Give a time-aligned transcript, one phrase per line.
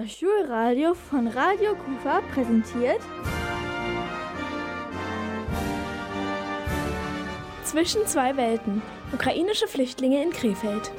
[0.00, 3.00] Das Schulradio von Radio Kufa präsentiert
[7.64, 8.80] Zwischen zwei Welten.
[9.12, 10.92] Ukrainische Flüchtlinge in Krefeld.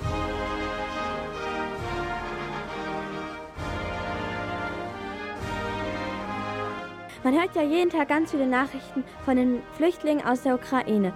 [7.24, 11.14] Man hört ja jeden Tag ganz viele Nachrichten von den Flüchtlingen aus der Ukraine.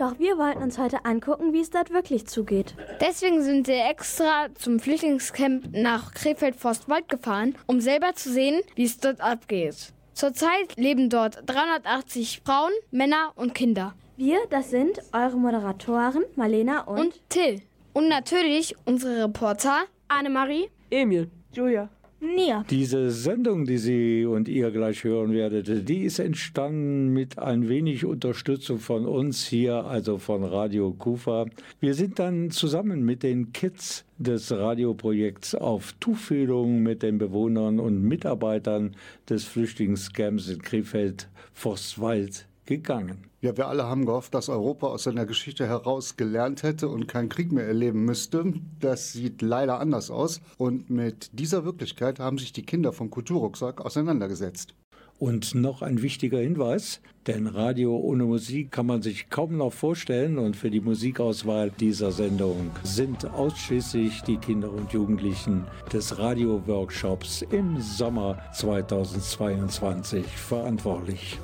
[0.00, 2.74] Doch wir wollten uns heute angucken, wie es dort wirklich zugeht.
[3.02, 8.96] Deswegen sind wir extra zum Flüchtlingscamp nach Krefeld-Forstwald gefahren, um selber zu sehen, wie es
[8.96, 9.92] dort abgeht.
[10.14, 13.92] Zurzeit leben dort 380 Frauen, Männer und Kinder.
[14.16, 17.60] Wir, das sind eure Moderatoren Marlena und, Und Till.
[17.92, 21.30] Und natürlich unsere Reporter Annemarie, Emil.
[21.52, 21.90] Julia.
[22.20, 22.64] Nia.
[22.68, 28.04] Diese Sendung, die Sie und ihr gleich hören werdet, die ist entstanden mit ein wenig
[28.04, 31.46] Unterstützung von uns hier, also von Radio Kufa.
[31.80, 38.02] Wir sind dann zusammen mit den Kids des Radioprojekts auf Tuchfühlung mit den Bewohnern und
[38.02, 38.94] Mitarbeitern
[39.28, 43.26] des Flüchtlingscamps in Krefeld-Forstwald gegangen.
[43.40, 47.28] Ja, wir alle haben gehofft, dass Europa aus seiner Geschichte heraus gelernt hätte und keinen
[47.28, 48.52] Krieg mehr erleben müsste.
[48.78, 50.40] Das sieht leider anders aus.
[50.56, 54.74] Und mit dieser Wirklichkeit haben sich die Kinder vom Kulturrucksack auseinandergesetzt.
[55.20, 60.38] Und noch ein wichtiger Hinweis, denn Radio ohne Musik kann man sich kaum noch vorstellen
[60.38, 67.78] und für die Musikauswahl dieser Sendung sind ausschließlich die Kinder und Jugendlichen des Radio-Workshops im
[67.82, 71.38] Sommer 2022 verantwortlich.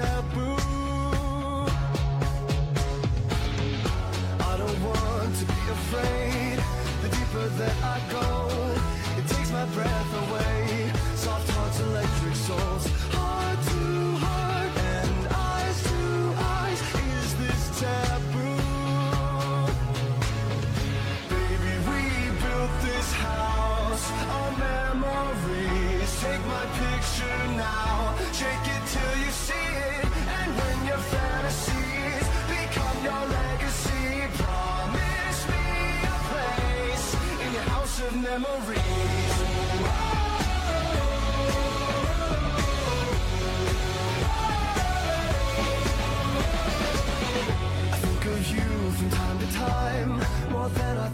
[0.00, 0.61] a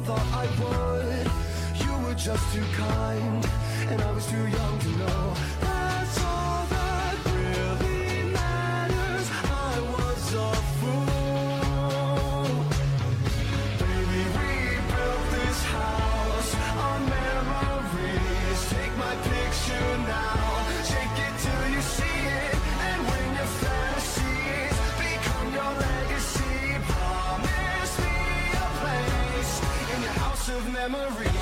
[0.09, 1.31] thought I would.
[1.85, 3.47] You were just too kind,
[3.91, 5.58] and I was too young to know.
[30.89, 31.38] Memories.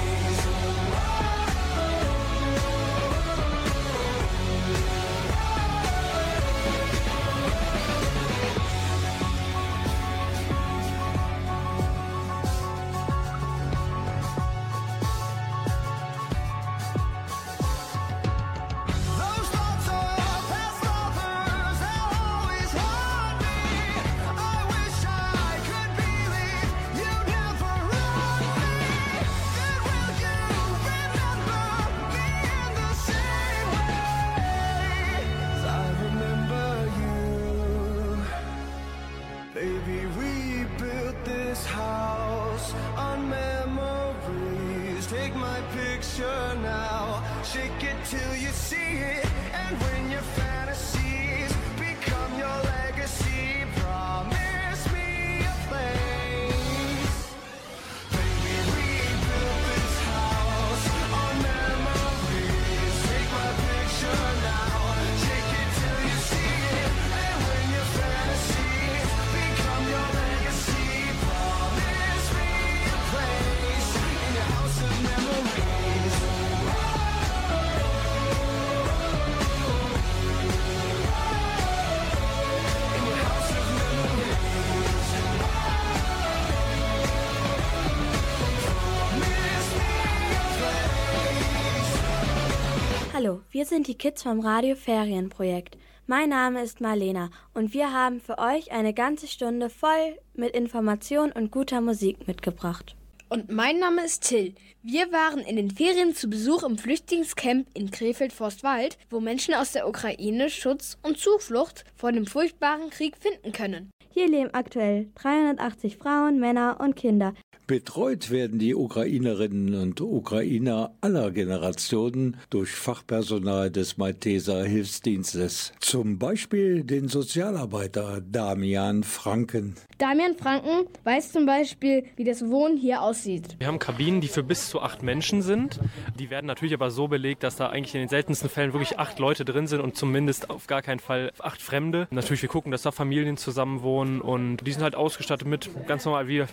[93.66, 95.76] Sind die Kids vom Radio Ferienprojekt.
[96.06, 101.32] Mein Name ist Marlena und wir haben für euch eine ganze Stunde voll mit Information
[101.32, 102.94] und guter Musik mitgebracht.
[103.28, 104.54] Und mein Name ist Till.
[104.84, 109.88] Wir waren in den Ferien zu Besuch im Flüchtlingscamp in Krefeld-Forstwald, wo Menschen aus der
[109.88, 113.90] Ukraine Schutz und Zuflucht vor dem furchtbaren Krieg finden können.
[114.10, 117.34] Hier leben aktuell 380 Frauen, Männer und Kinder.
[117.66, 125.72] Betreut werden die Ukrainerinnen und Ukrainer aller Generationen durch Fachpersonal des Malteser Hilfsdienstes.
[125.80, 129.74] Zum Beispiel den Sozialarbeiter Damian Franken.
[129.98, 133.56] Damian Franken weiß zum Beispiel, wie das Wohnen hier aussieht.
[133.58, 135.80] Wir haben Kabinen, die für bis zu acht Menschen sind.
[136.20, 139.18] Die werden natürlich aber so belegt, dass da eigentlich in den seltensten Fällen wirklich acht
[139.18, 142.06] Leute drin sind und zumindest auf gar keinen Fall acht Fremde.
[142.12, 146.04] Natürlich, wir gucken, dass da Familien zusammen wohnen und die sind halt ausgestattet mit ganz
[146.04, 146.44] normal wie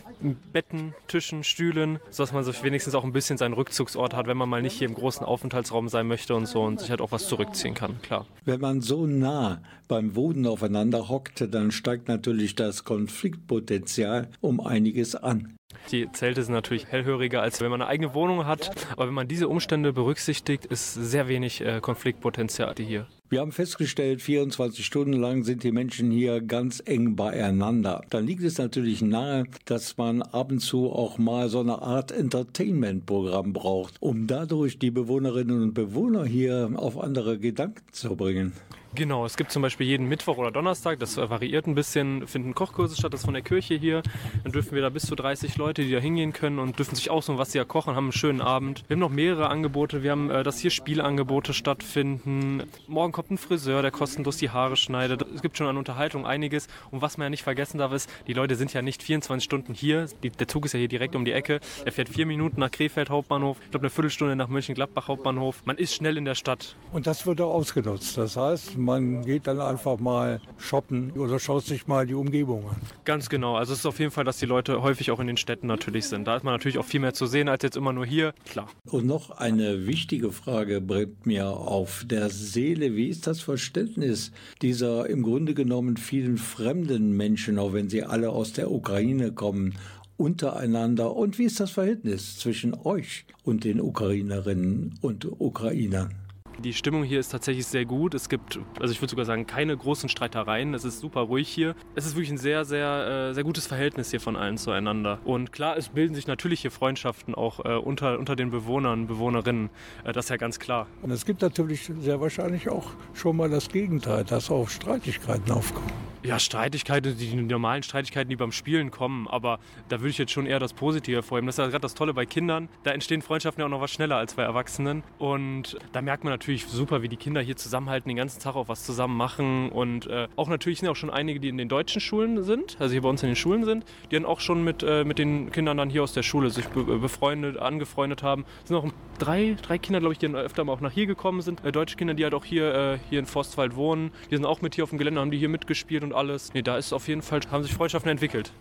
[0.51, 4.49] Betten, Tischen, Stühlen, sodass man sich wenigstens auch ein bisschen seinen Rückzugsort hat, wenn man
[4.49, 7.27] mal nicht hier im großen Aufenthaltsraum sein möchte und so und sich halt auch was
[7.27, 8.25] zurückziehen kann, klar.
[8.45, 15.15] Wenn man so nah beim Wohnen aufeinander hockt, dann steigt natürlich das Konfliktpotenzial um einiges
[15.15, 15.55] an.
[15.91, 18.71] Die Zelte sind natürlich hellhöriger, als wenn man eine eigene Wohnung hat.
[18.91, 23.07] Aber wenn man diese Umstände berücksichtigt, ist sehr wenig äh, Konfliktpotenzial hier.
[23.33, 28.03] Wir haben festgestellt, 24 Stunden lang sind die Menschen hier ganz eng beieinander.
[28.11, 32.11] Dann liegt es natürlich nahe, dass man ab und zu auch mal so eine Art
[32.11, 38.53] Entertainment-Programm braucht, um dadurch die Bewohnerinnen und Bewohner hier auf andere Gedanken zu bringen.
[38.95, 42.95] Genau, es gibt zum Beispiel jeden Mittwoch oder Donnerstag, das variiert ein bisschen, finden Kochkurse
[42.95, 44.03] statt, das ist von der Kirche hier.
[44.43, 47.09] Dann dürfen wir da bis zu 30 Leute, die da hingehen können und dürfen sich
[47.09, 48.83] aussuchen, was sie ja kochen, haben einen schönen Abend.
[48.87, 52.63] Wir haben noch mehrere Angebote, wir haben, äh, dass hier Spielangebote stattfinden.
[52.87, 55.25] Morgen kommt ein Friseur, der kostenlos die Haare schneidet.
[55.33, 56.67] Es gibt schon an Unterhaltung einiges.
[56.91, 59.73] Und was man ja nicht vergessen darf, ist, die Leute sind ja nicht 24 Stunden
[59.73, 60.05] hier.
[60.21, 61.61] Der Zug ist ja hier direkt um die Ecke.
[61.83, 65.63] Er fährt vier Minuten nach Krefeld Hauptbahnhof, ich glaube eine Viertelstunde nach Mönchengladbach Hauptbahnhof.
[65.65, 66.75] Man ist schnell in der Stadt.
[66.91, 68.19] Und das wird auch ausgenutzt.
[68.19, 72.75] Das heißt, man geht dann einfach mal shoppen oder schaut sich mal die Umgebung an.
[73.05, 73.55] Ganz genau.
[73.55, 76.05] Also es ist auf jeden Fall, dass die Leute häufig auch in den Städten natürlich
[76.05, 76.25] sind.
[76.25, 78.33] Da ist man natürlich auch viel mehr zu sehen als jetzt immer nur hier.
[78.45, 78.69] Klar.
[78.89, 82.95] Und noch eine wichtige Frage brennt mir auf der Seele.
[82.95, 84.31] Wie ist das Verständnis
[84.61, 89.75] dieser im Grunde genommen vielen fremden Menschen, auch wenn sie alle aus der Ukraine kommen,
[90.17, 91.15] untereinander?
[91.15, 96.22] Und wie ist das Verhältnis zwischen euch und den Ukrainerinnen und Ukrainern?
[96.63, 98.13] Die Stimmung hier ist tatsächlich sehr gut.
[98.13, 100.73] Es gibt, also ich würde sogar sagen, keine großen Streitereien.
[100.73, 101.75] Es ist super ruhig hier.
[101.93, 105.19] Es ist wirklich ein sehr, sehr, äh, sehr gutes Verhältnis hier von allen zueinander.
[105.25, 109.71] Und klar, es bilden sich natürlich hier Freundschaften auch äh, unter, unter den Bewohnern, Bewohnerinnen.
[110.05, 110.87] Äh, das ist ja ganz klar.
[111.01, 116.12] Und es gibt natürlich sehr wahrscheinlich auch schon mal das Gegenteil, dass auch Streitigkeiten aufkommen.
[116.25, 119.59] Ja, Streitigkeiten, die normalen Streitigkeiten, die beim Spielen kommen, aber
[119.89, 121.47] da würde ich jetzt schon eher das Positive hervorheben.
[121.47, 122.69] Das ist ja gerade das Tolle bei Kindern.
[122.83, 125.03] Da entstehen Freundschaften ja auch noch was schneller als bei Erwachsenen.
[125.19, 128.69] Und da merkt man natürlich super, wie die Kinder hier zusammenhalten, den ganzen Tag auch
[128.69, 129.69] was zusammen machen.
[129.69, 132.93] Und äh, auch natürlich sind auch schon einige, die in den deutschen Schulen sind, also
[132.93, 135.51] hier bei uns in den Schulen sind, die dann auch schon mit, äh, mit den
[135.51, 138.45] Kindern dann hier aus der Schule sich be befreundet, angefreundet haben.
[138.61, 138.87] Es sind auch
[139.19, 141.65] drei, drei Kinder, glaube ich, die dann öfter mal auch nach hier gekommen sind.
[141.65, 144.11] Äh, deutsche Kinder, die halt auch hier, äh, hier in Forstwald wohnen.
[144.31, 146.53] Die sind auch mit hier auf dem Gelände, haben die hier mitgespielt und alles.
[146.53, 148.51] Nee, da ist auf jeden Fall, haben sich Freundschaften entwickelt.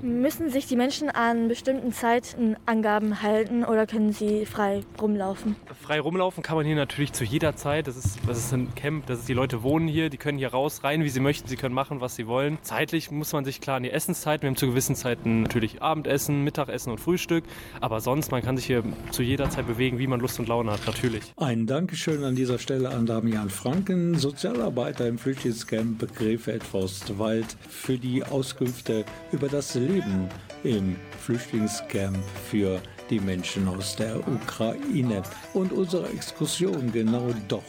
[0.00, 5.56] Müssen sich die Menschen an bestimmten Zeitenangaben halten oder können sie frei rumlaufen?
[5.82, 7.88] Frei rumlaufen kann man hier natürlich zu jeder Zeit.
[7.88, 10.50] Das ist, das ist ein Camp, das ist, die Leute wohnen hier, die können hier
[10.50, 12.58] raus, rein, wie sie möchten, sie können machen, was sie wollen.
[12.62, 16.44] Zeitlich muss man sich klar an die Essenszeiten, wir haben zu gewissen Zeiten natürlich Abendessen,
[16.44, 17.42] Mittagessen und Frühstück,
[17.80, 20.70] aber sonst, man kann sich hier zu jeder Zeit bewegen, wie man Lust und Laune
[20.70, 21.32] hat, natürlich.
[21.36, 29.04] Ein Dankeschön an dieser Stelle an Damian Franken, Sozialarbeiter im Flüchtlingscamp Krefeld-Forstwald, für die Auskünfte
[29.32, 30.28] über das Leben
[30.64, 32.18] im Flüchtlingscamp
[32.50, 32.80] für
[33.10, 35.22] die Menschen aus der Ukraine.
[35.54, 37.64] Und unsere Exkursion genau dort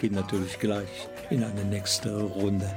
[0.00, 2.70] geht natürlich gleich in eine nächste Runde.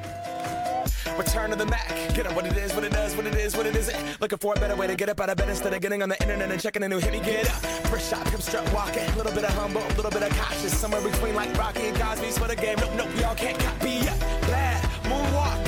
[1.17, 1.87] Return to the Mac.
[2.15, 3.95] Get up what it is, what it does, what it is, what it isn't.
[4.21, 6.09] Looking for a better way to get up out of bed instead of getting on
[6.09, 7.11] the internet and checking a new hit.
[7.11, 7.61] Me get up.
[7.87, 9.05] First shot, hip strut walking.
[9.15, 10.75] Little bit of humble, little bit of cautious.
[10.75, 12.77] Somewhere between like Rocky and Cosby's for the game.
[12.79, 14.32] Nope, nope, y'all can't copy yet.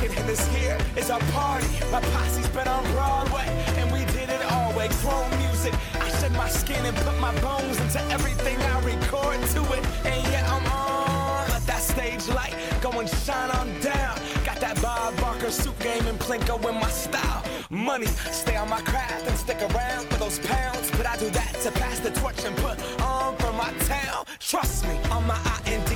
[0.06, 1.68] Moonwalking, and this here is our party.
[1.92, 3.46] My posse's been on Broadway,
[3.78, 4.88] and we did it all way.
[5.02, 5.74] Chrome music.
[5.96, 9.86] I shed my skin and put my bones into everything I record to it.
[10.06, 11.50] And yet I'm on.
[11.50, 14.18] Let that stage light go and shine on down.
[14.46, 17.44] Got that Bob Barker suit game and Plinko in my style.
[17.70, 20.92] Money, stay on my craft and stick around for those pounds.
[20.92, 24.26] But I do that to pass the torch and put on for my town.
[24.40, 25.96] Trust me, on my I N D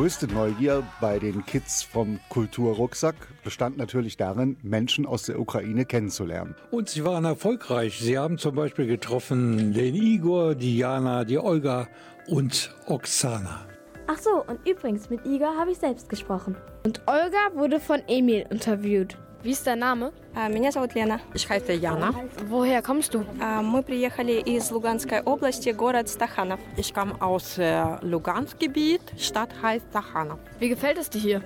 [0.00, 6.54] Größte Neugier bei den Kids vom Kulturrucksack bestand natürlich darin, Menschen aus der Ukraine kennenzulernen.
[6.70, 7.98] Und sie waren erfolgreich.
[8.00, 11.86] Sie haben zum Beispiel getroffen den Igor, Diana, die Olga
[12.26, 13.66] und Oksana.
[14.06, 16.56] Ach so, und übrigens, mit Igor habe ich selbst gesprochen.
[16.82, 19.18] Und Olga wurde von Emil interviewt.
[19.42, 20.14] Wie ist dein Name?
[20.49, 21.19] Меня зовут Лена.
[21.33, 22.13] Ich heiße Jana.
[22.49, 23.23] Woher kommst du?
[23.41, 26.59] А, Мы приехали из Луганской области, город Стаханов.
[26.77, 29.01] Ich komme aus äh, Lugansk-Gebiet.
[29.17, 30.39] Stadt heißt Sachanov.
[30.59, 31.41] Wie gefällt es dir hier?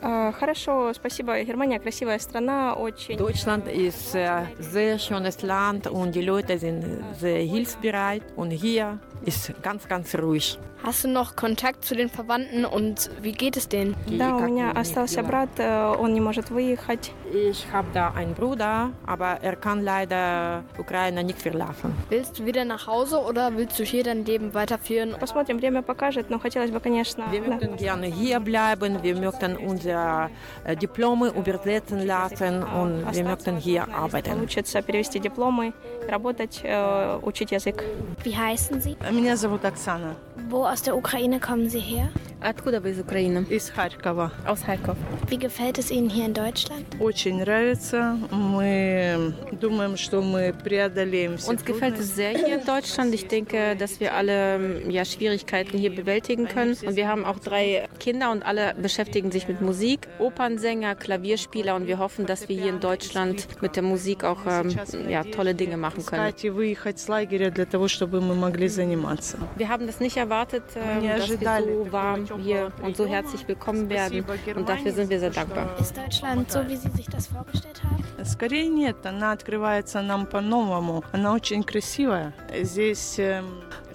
[0.00, 1.40] А, Хорошо, спасибо.
[1.44, 3.16] Германия красивая страна, очень...
[3.16, 6.84] Deutschland ist ein sehr schönes Land und die Leute sind
[7.20, 8.22] sehr hilfsbereit.
[8.34, 10.58] Und hier ist ganz, ganz ruhig.
[10.82, 13.94] Hast du noch Kontakt zu den Verwandten und wie geht es denen?
[14.18, 15.28] Да, у Как меня у них остался дела?
[15.28, 17.12] брат, э, он не может выехать.
[17.32, 21.94] Ich habe da einen Bruder, aber er kann leider Ukraine nicht verlassen.
[22.08, 25.14] Willst du wieder nach Hause oder willst du hier dein Leben weiterführen?
[25.18, 27.24] Посмотрим, время покажет, но хотелось бы, конечно...
[27.30, 27.48] Wir да.
[27.48, 30.30] möchten gerne hier bleiben, wir möchten unsere
[30.64, 34.30] äh, Diplome übersetzen lassen und wir möchten hier arbeiten.
[34.32, 35.72] Получится перевести дипломы,
[36.08, 37.82] работать, э, учить язык.
[38.24, 38.96] Wie heißen Sie?
[39.10, 40.16] Меня зовут Оксана.
[40.48, 42.08] Wo aus der Ukraine kommen Sie her?
[42.44, 43.46] Откуда вы из Украины?
[43.50, 44.32] Из Харькова.
[44.44, 44.96] Aus Харьков.
[45.28, 46.84] Wie gefällt es Ihnen hier in Deutschland?
[46.98, 48.18] Очень нравится.
[48.32, 53.14] Мы думаем, что мы преодолеем все Uns gefällt es sehr hier in Deutschland.
[53.14, 56.76] Ich denke, dass wir alle ja, Schwierigkeiten hier bewältigen können.
[56.84, 60.08] Und wir haben auch drei Kinder und alle beschäftigen sich mit Musik.
[60.18, 64.76] Opernsänger, Klavierspieler und wir hoffen, dass wir hier in Deutschland mit der Musik auch ähm,
[65.08, 66.22] ja, tolle Dinge machen können.
[66.26, 69.38] искать и выехать с лагеря для того, чтобы мы могли заниматься.
[69.56, 70.32] Wir haben das nicht erwartet,
[70.76, 74.24] ähm, Не dass wir ожидали so warm hier und so herzlich willkommen werden.
[74.54, 75.74] Und dafür sind wir sehr dankbar.
[75.80, 78.24] Ist Deutschland so, wie Sie sich das vorgestellt haben?
[78.24, 81.02] Скорее нет, она открывается нам по-новому.
[81.12, 82.32] Она очень красивая.
[82.62, 83.46] Здесь эм,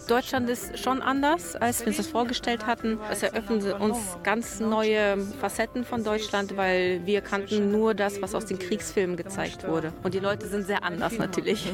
[0.08, 2.98] Deutschland ist schon anders, als wir uns das vorgestellt hatten.
[3.12, 8.46] Es eröffnen uns ganz neue Facetten von Deutschland, weil wir kannten nur das, was aus
[8.46, 9.92] den Kriegsfilmen gezeigt wurde.
[10.04, 11.68] Und die Leute sind sehr anders natürlich.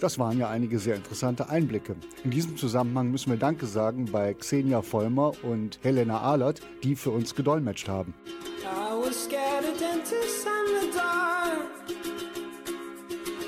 [0.00, 1.94] Das waren ja einige sehr interessante Einblicke.
[2.24, 7.10] In diesem Zusammenhang müssen wir Danke sagen bei Xenia Vollmer und Helena Ahlert, die für
[7.10, 8.14] uns gedolmetscht haben.
[8.62, 11.68] I was scared of dentists and the dark.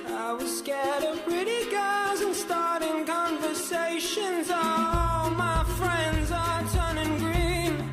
[0.08, 4.50] I was scared of pretty girls and starting conversations.
[4.50, 7.90] All my friends are turning green.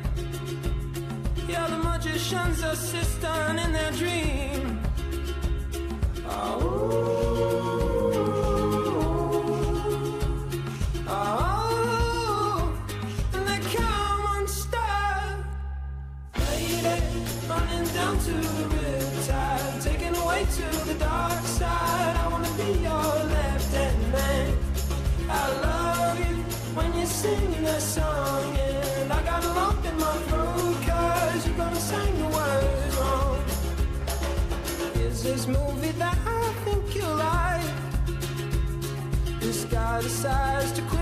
[1.48, 4.80] Yeah, the magician's assistant in their dream.
[6.28, 7.39] Oh.
[27.80, 29.42] Song, and I got
[29.86, 30.16] in my
[31.46, 33.42] you're gonna sing the words wrong.
[34.96, 37.72] Is this movie that I think you like?
[39.40, 40.99] This guy decides to quit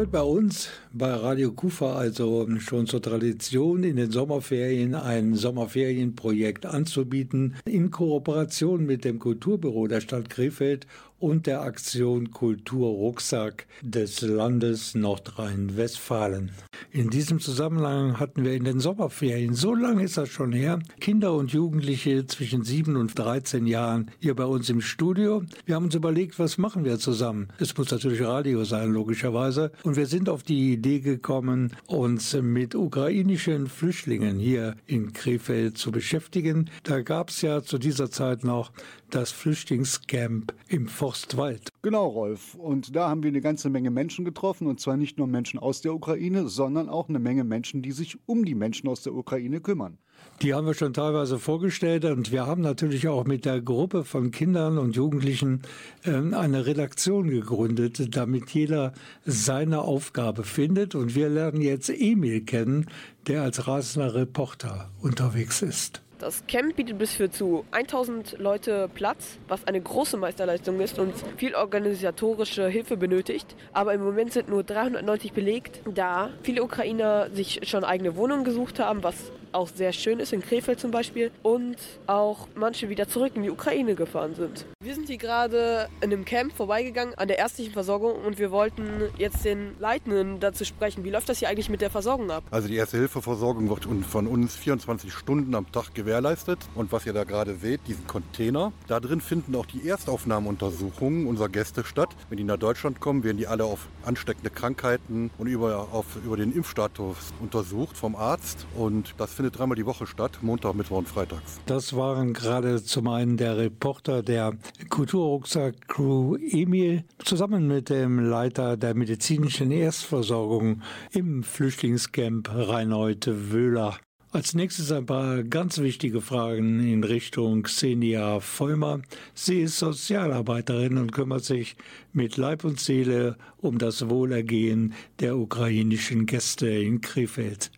[0.00, 6.64] gehört bei uns, bei Radio Kufa, also schon zur Tradition, in den Sommerferien ein Sommerferienprojekt
[6.64, 10.86] anzubieten, in Kooperation mit dem Kulturbüro der Stadt Krefeld
[11.20, 16.50] und der Aktion Kulturrucksack des Landes Nordrhein-Westfalen.
[16.90, 21.34] In diesem Zusammenhang hatten wir in den Sommerferien, so lange ist das schon her, Kinder
[21.34, 25.42] und Jugendliche zwischen 7 und 13 Jahren hier bei uns im Studio.
[25.66, 27.48] Wir haben uns überlegt, was machen wir zusammen?
[27.58, 29.72] Es muss natürlich Radio sein, logischerweise.
[29.84, 35.92] Und wir sind auf die Idee gekommen, uns mit ukrainischen Flüchtlingen hier in Krefeld zu
[35.92, 36.70] beschäftigen.
[36.82, 38.72] Da gab es ja zu dieser Zeit noch
[39.10, 41.70] das Flüchtlingscamp im Forstwald.
[41.82, 42.54] Genau, Rolf.
[42.54, 44.68] Und da haben wir eine ganze Menge Menschen getroffen.
[44.68, 48.16] Und zwar nicht nur Menschen aus der Ukraine, sondern auch eine Menge Menschen, die sich
[48.26, 49.98] um die Menschen aus der Ukraine kümmern.
[50.40, 54.30] Die haben wir schon teilweise vorgestellt und wir haben natürlich auch mit der Gruppe von
[54.30, 55.62] Kindern und Jugendlichen
[56.04, 58.92] ähm, eine Redaktion gegründet, damit jeder
[59.24, 60.94] seine Aufgabe findet.
[60.94, 62.86] Und wir lernen jetzt Emil kennen,
[63.26, 66.02] der als rasender Reporter unterwegs ist.
[66.20, 71.14] Das Camp bietet bis für zu 1000 Leute Platz, was eine große Meisterleistung ist und
[71.38, 73.56] viel organisatorische Hilfe benötigt.
[73.72, 78.80] Aber im Moment sind nur 390 belegt, da viele Ukrainer sich schon eigene Wohnungen gesucht
[78.80, 83.32] haben, was auch sehr schön ist, in Krefeld zum Beispiel, und auch manche wieder zurück
[83.34, 84.66] in die Ukraine gefahren sind.
[84.82, 89.10] Wir sind hier gerade in einem Camp vorbeigegangen an der ärztlichen Versorgung und wir wollten
[89.18, 91.04] jetzt den Leitenden dazu sprechen.
[91.04, 92.44] Wie läuft das hier eigentlich mit der Versorgung ab?
[92.50, 96.58] Also die Erste-Hilfe-Versorgung wird von uns 24 Stunden am Tag gewährleistet.
[96.74, 101.48] Und was ihr da gerade seht, diesen Container, da drin finden auch die Erstaufnahmeuntersuchungen unserer
[101.48, 102.10] Gäste statt.
[102.28, 106.36] Wenn die nach Deutschland kommen, werden die alle auf ansteckende Krankheiten und über, auf, über
[106.36, 108.66] den Impfstatus untersucht vom Arzt.
[108.76, 111.62] Und das findet dreimal die Woche statt, Montag, Mittwoch und Freitags.
[111.64, 114.52] Das waren gerade zum einen der Reporter der
[114.90, 123.96] Kulturrucksack-Crew Emil zusammen mit dem Leiter der medizinischen Erstversorgung im Flüchtlingscamp Reinhold Wöhler.
[124.30, 129.00] Als nächstes ein paar ganz wichtige Fragen in Richtung Xenia Vollmer.
[129.32, 131.76] Sie ist Sozialarbeiterin und kümmert sich
[132.12, 137.70] mit Leib und Seele um das Wohlergehen der ukrainischen Gäste in Krefeld.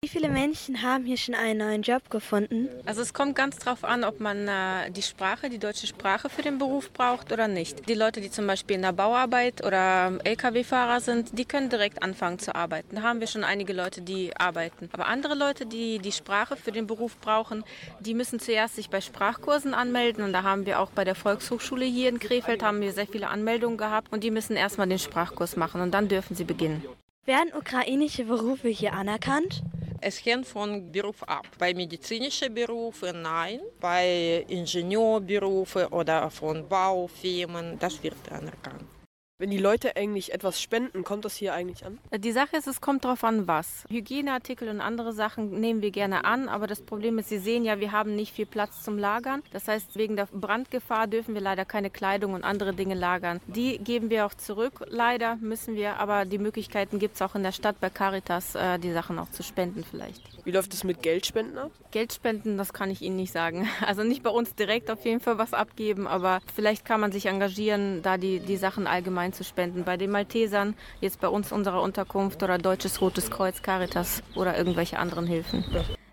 [0.00, 2.68] Wie viele Menschen haben hier schon einen neuen Job gefunden?
[2.86, 6.42] Also es kommt ganz drauf an, ob man äh, die Sprache, die deutsche Sprache für
[6.42, 7.88] den Beruf braucht oder nicht.
[7.88, 12.38] Die Leute, die zum Beispiel in der Bauarbeit oder Lkw-Fahrer sind, die können direkt anfangen
[12.38, 12.94] zu arbeiten.
[12.94, 14.88] Da haben wir schon einige Leute, die arbeiten.
[14.92, 17.64] Aber andere Leute, die die Sprache für den Beruf brauchen,
[17.98, 20.22] die müssen zuerst sich bei Sprachkursen anmelden.
[20.22, 23.30] Und da haben wir auch bei der Volkshochschule hier in Krefeld haben wir sehr viele
[23.30, 24.12] Anmeldungen gehabt.
[24.12, 26.84] Und die müssen erstmal den Sprachkurs machen und dann dürfen sie beginnen.
[27.28, 29.62] Werden ukrainische Berufe hier anerkannt?
[30.00, 31.46] Es hängt von Beruf ab.
[31.58, 38.97] Bei medizinischen Berufen nein, bei Ingenieurberufen oder von Baufirmen, das wird anerkannt.
[39.40, 41.98] Wenn die Leute eigentlich etwas spenden, kommt das hier eigentlich an?
[42.12, 43.84] Die Sache ist, es kommt darauf an, was.
[43.88, 47.78] Hygieneartikel und andere Sachen nehmen wir gerne an, aber das Problem ist, Sie sehen ja,
[47.78, 49.44] wir haben nicht viel Platz zum Lagern.
[49.52, 53.40] Das heißt, wegen der Brandgefahr dürfen wir leider keine Kleidung und andere Dinge lagern.
[53.46, 54.84] Die geben wir auch zurück.
[54.88, 58.80] Leider müssen wir, aber die Möglichkeiten gibt es auch in der Stadt bei Caritas, äh,
[58.80, 60.20] die Sachen auch zu spenden vielleicht.
[60.44, 61.70] Wie läuft es mit Geldspenden ab?
[61.92, 63.68] Geldspenden, das kann ich Ihnen nicht sagen.
[63.86, 67.26] Also nicht bei uns direkt auf jeden Fall was abgeben, aber vielleicht kann man sich
[67.26, 69.84] engagieren, da die, die Sachen allgemein zu spenden.
[69.84, 74.98] Bei den Maltesern, jetzt bei uns unserer Unterkunft oder Deutsches Rotes Kreuz, Caritas oder irgendwelche
[74.98, 75.64] anderen Hilfen.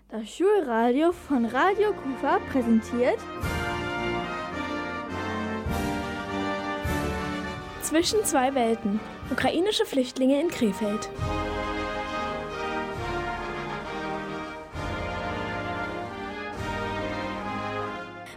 [0.08, 3.18] Das Schulradio von Radio Kufa präsentiert
[7.82, 8.98] Zwischen zwei Welten.
[9.30, 11.08] Ukrainische Flüchtlinge in Krefeld.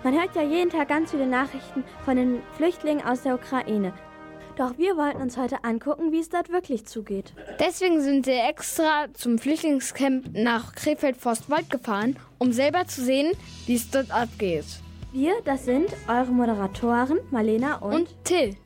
[0.04, 3.94] Man hört ja jeden Tag ganz viele Nachrichten von den Flüchtlingen aus der Ukraine.
[4.60, 7.32] Doch wir wollten uns heute angucken, wie es dort wirklich zugeht.
[7.62, 13.32] Deswegen sind wir extra zum Flüchtlingscamp nach Krefeld-Forstwald gefahren, um selber zu sehen,
[13.68, 14.66] wie es dort abgeht.
[15.14, 18.58] Wir, das sind eure Moderatoren Marlena und, Und Till.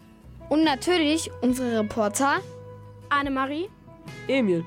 [0.50, 2.40] Und natürlich unsere Reporter
[3.10, 3.70] Annemarie,
[4.28, 4.66] Emil.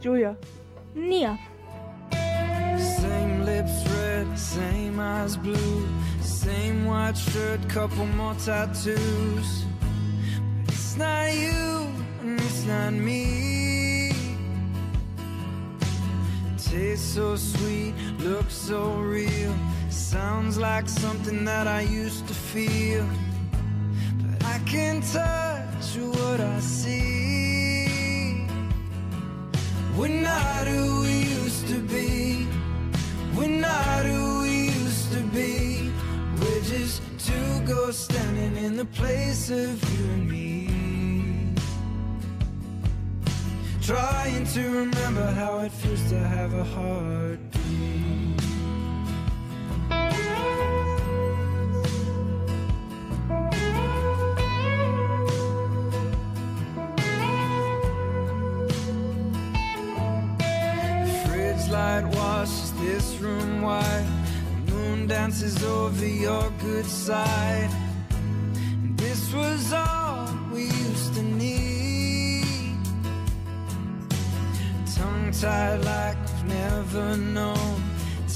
[0.00, 0.36] Julia.
[0.94, 1.36] Nia.
[2.78, 5.88] Same lips red, same eyes blue,
[6.22, 9.64] same white shirt, couple more tattoos.
[10.94, 14.12] It's not you and it's not me.
[16.56, 19.52] Tastes so sweet, looks so real.
[19.90, 23.04] Sounds like something that I used to feel.
[24.22, 28.46] But I can't touch what I see.
[29.96, 32.46] We're not who we used to be.
[33.34, 35.90] We're not who we used to be.
[36.38, 40.73] We're just two ghosts standing in the place of you and me.
[43.86, 48.40] Trying to remember how it feels to have a heartbeat.
[61.04, 64.06] The fridge light washes this room white.
[64.66, 67.68] The moon dances over your good side.
[68.82, 70.03] And this was all
[75.24, 77.82] Tongue tied like we've never known.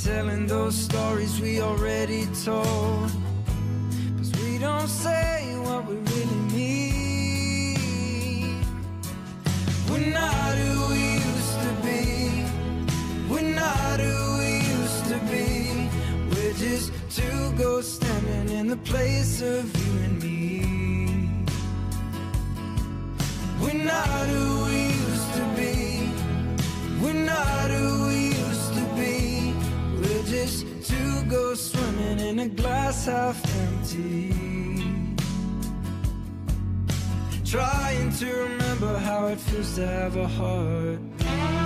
[0.04, 3.10] Telling those stories we already told.
[4.16, 7.76] Cause we don't say what we really mean.
[9.90, 12.44] We're not who we used to be.
[13.28, 15.90] We're not who we used to be.
[16.30, 21.44] We're just two ghosts standing in the place of you and me.
[23.60, 24.97] We're not who we.
[27.08, 29.54] We're not who we used to be.
[29.96, 34.34] We're just two ghosts swimming in a glass half empty.
[37.46, 41.57] Trying to remember how it feels to have a heart.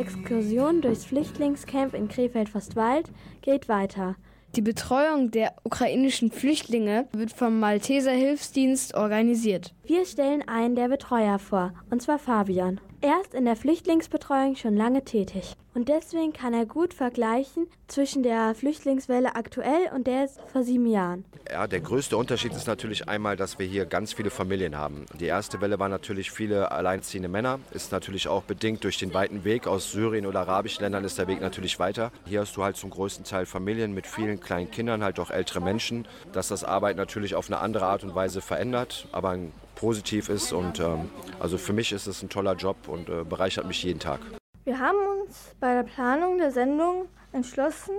[0.00, 3.10] Exkursion durchs Flüchtlingscamp in Krefeld-Forstwald
[3.42, 4.16] geht weiter.
[4.56, 9.74] Die Betreuung der ukrainischen Flüchtlinge wird vom Malteser Hilfsdienst organisiert.
[9.84, 12.80] Wir stellen einen der Betreuer vor, und zwar Fabian.
[13.00, 15.54] Er ist in der Flüchtlingsbetreuung schon lange tätig.
[15.72, 21.24] Und deswegen kann er gut vergleichen zwischen der Flüchtlingswelle aktuell und der vor sieben Jahren.
[21.48, 25.06] Ja, der größte Unterschied ist natürlich einmal, dass wir hier ganz viele Familien haben.
[25.18, 27.60] Die erste Welle war natürlich viele alleinziehende Männer.
[27.70, 31.28] Ist natürlich auch bedingt durch den weiten Weg aus Syrien oder arabischen Ländern ist der
[31.28, 32.10] Weg natürlich weiter.
[32.26, 35.60] Hier hast du halt zum größten Teil Familien mit vielen kleinen Kindern, halt auch ältere
[35.60, 39.38] Menschen, dass das Arbeit natürlich auf eine andere Art und Weise verändert, aber
[39.76, 43.66] positiv ist und ähm, also für mich ist es ein toller Job und äh, bereichert
[43.66, 44.20] mich jeden Tag.
[44.64, 47.94] Wir haben uns bei der Planung der Sendung entschlossen,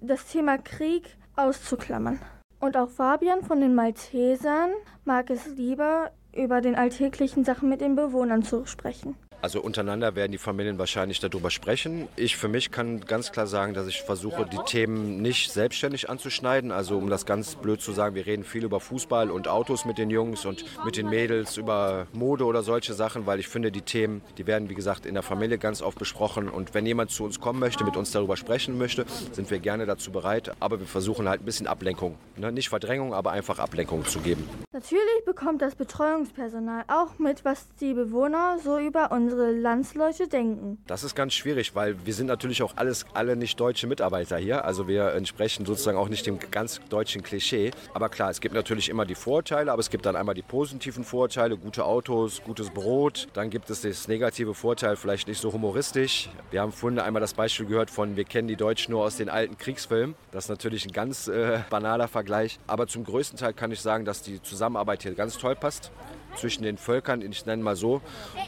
[0.00, 2.18] das Thema Krieg auszuklammern.
[2.58, 4.70] Und auch Fabian von den Maltesern
[5.04, 9.14] mag es lieber, über den alltäglichen Sachen mit den Bewohnern zu sprechen.
[9.42, 12.08] Also untereinander werden die Familien wahrscheinlich darüber sprechen.
[12.16, 16.72] Ich für mich kann ganz klar sagen, dass ich versuche, die Themen nicht selbstständig anzuschneiden.
[16.72, 19.98] Also um das ganz blöd zu sagen, wir reden viel über Fußball und Autos mit
[19.98, 23.82] den Jungs und mit den Mädels, über Mode oder solche Sachen, weil ich finde, die
[23.82, 26.48] Themen, die werden, wie gesagt, in der Familie ganz oft besprochen.
[26.48, 29.86] Und wenn jemand zu uns kommen möchte, mit uns darüber sprechen möchte, sind wir gerne
[29.86, 30.52] dazu bereit.
[30.60, 32.16] Aber wir versuchen halt ein bisschen Ablenkung.
[32.36, 32.52] Ne?
[32.52, 34.48] Nicht Verdrängung, aber einfach Ablenkung zu geben.
[34.72, 40.78] Natürlich bekommt das Betreuungspersonal auch mit, was die Bewohner so über unsere Landsleute denken.
[40.86, 44.64] Das ist ganz schwierig, weil wir sind natürlich auch alles, alle nicht deutsche Mitarbeiter hier.
[44.64, 47.72] Also wir entsprechen sozusagen auch nicht dem ganz deutschen Klischee.
[47.92, 51.02] Aber klar, es gibt natürlich immer die Vorteile, aber es gibt dann einmal die positiven
[51.02, 53.26] Vorteile, gute Autos, gutes Brot.
[53.32, 56.30] Dann gibt es das negative Vorteil, vielleicht nicht so humoristisch.
[56.52, 59.28] Wir haben vorhin einmal das Beispiel gehört von, wir kennen die Deutschen nur aus den
[59.28, 60.14] alten Kriegsfilmen.
[60.30, 62.60] Das ist natürlich ein ganz äh, banaler Vergleich.
[62.68, 65.90] Aber zum größten Teil kann ich sagen, dass die Zusammenarbeit hier ganz toll passt
[66.36, 68.00] zwischen den Völkern, ich nenne mal so.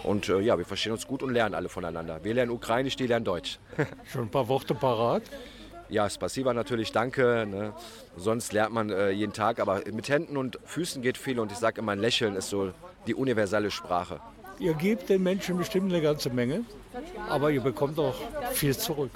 [0.04, 2.22] Und äh, ja, wir verstehen uns gut und lernen alle voneinander.
[2.24, 3.58] Wir lernen Ukrainisch, die lernen Deutsch.
[4.12, 5.22] Schon ein paar Worte parat?
[5.88, 7.46] Ja, Spasiba natürlich, danke.
[7.48, 7.72] Ne?
[8.16, 11.58] Sonst lernt man äh, jeden Tag, aber mit Händen und Füßen geht viel und ich
[11.58, 12.72] sage immer, ein Lächeln ist so
[13.06, 14.20] die universelle Sprache.
[14.58, 16.64] Ihr gebt den Menschen bestimmt eine ganze Menge,
[17.28, 18.16] aber ihr bekommt auch
[18.52, 19.10] viel zurück.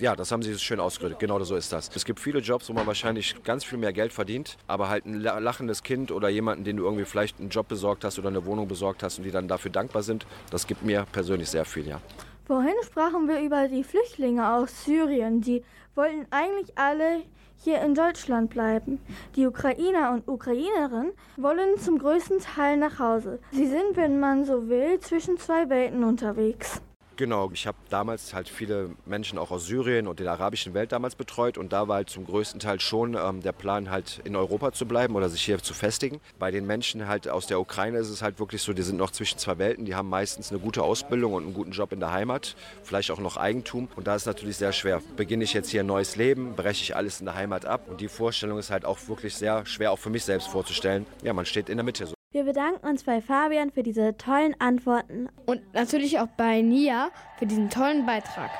[0.00, 1.18] Ja, das haben Sie schön ausgedrückt.
[1.18, 1.90] Genau so ist das.
[1.94, 5.20] Es gibt viele Jobs, wo man wahrscheinlich ganz viel mehr Geld verdient, aber halt ein
[5.20, 8.66] lachendes Kind oder jemanden, den du irgendwie vielleicht einen Job besorgt hast oder eine Wohnung
[8.66, 12.00] besorgt hast und die dann dafür dankbar sind, das gibt mir persönlich sehr viel, ja.
[12.46, 15.42] Vorhin sprachen wir über die Flüchtlinge aus Syrien.
[15.42, 15.62] Die
[15.94, 17.22] wollten eigentlich alle
[17.62, 19.00] hier in Deutschland bleiben.
[19.36, 23.38] Die Ukrainer und Ukrainerinnen wollen zum größten Teil nach Hause.
[23.52, 26.80] Sie sind, wenn man so will, zwischen zwei Welten unterwegs.
[27.20, 31.16] Genau, ich habe damals halt viele Menschen auch aus Syrien und der arabischen Welt damals
[31.16, 34.72] betreut und da war halt zum größten Teil schon ähm, der Plan halt in Europa
[34.72, 36.22] zu bleiben oder sich hier zu festigen.
[36.38, 39.10] Bei den Menschen halt aus der Ukraine ist es halt wirklich so, die sind noch
[39.10, 42.10] zwischen zwei Welten, die haben meistens eine gute Ausbildung und einen guten Job in der
[42.10, 45.02] Heimat, vielleicht auch noch Eigentum und da ist natürlich sehr schwer.
[45.18, 48.00] Beginne ich jetzt hier ein neues Leben, breche ich alles in der Heimat ab und
[48.00, 51.04] die Vorstellung ist halt auch wirklich sehr schwer auch für mich selbst vorzustellen.
[51.22, 52.19] Ja, man steht in der Mitte so.
[52.32, 55.28] Wir bedanken uns bei Fabian für diese tollen Antworten.
[55.46, 58.52] Und natürlich auch bei Nia für diesen tollen Beitrag.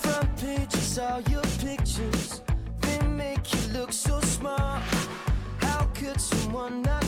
[0.00, 2.44] Front pages, all your pictures,
[2.80, 4.84] they make you look so smart.
[5.60, 7.07] How could someone not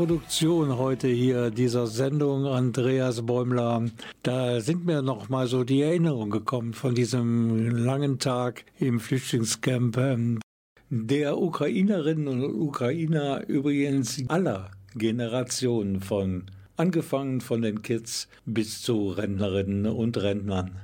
[0.00, 3.84] Produktion heute hier dieser Sendung Andreas Bäumler,
[4.22, 9.98] da sind mir noch mal so die Erinnerungen gekommen von diesem langen Tag im Flüchtlingscamp
[9.98, 10.40] ähm,
[10.88, 16.44] der Ukrainerinnen und Ukrainer übrigens aller Generationen von
[16.78, 20.80] angefangen von den Kids bis zu Rentnerinnen und Rentnern.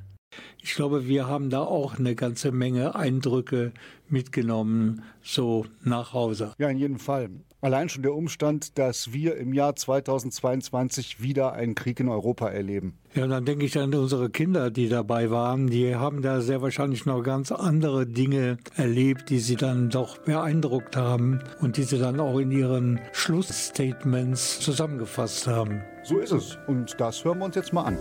[0.62, 3.72] Ich glaube, wir haben da auch eine ganze Menge Eindrücke
[4.11, 6.52] mitgenommen, so nach Hause.
[6.59, 7.31] Ja, in jedem Fall.
[7.62, 12.99] Allein schon der Umstand, dass wir im Jahr 2022 wieder einen Krieg in Europa erleben.
[13.14, 15.69] Ja, und dann denke ich an unsere Kinder, die dabei waren.
[15.69, 20.97] Die haben da sehr wahrscheinlich noch ganz andere Dinge erlebt, die sie dann doch beeindruckt
[20.97, 25.83] haben und die sie dann auch in ihren Schlussstatements zusammengefasst haben.
[26.05, 26.59] So ist es.
[26.66, 27.99] Und das hören wir uns jetzt mal an.